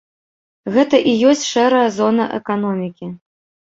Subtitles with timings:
[0.77, 3.17] Гэта і ёсць шэрая зона эканомікі.